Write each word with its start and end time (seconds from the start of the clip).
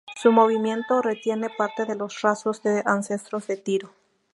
Su 0.15 0.31
movimiento 0.31 1.03
retiene 1.03 1.51
parte 1.55 1.85
de 1.85 1.93
los 1.95 2.21
rasgos 2.23 2.63
de 2.63 2.77
sus 2.77 2.87
ancestros 2.87 3.45
de 3.45 3.57
tiro. 3.57 3.91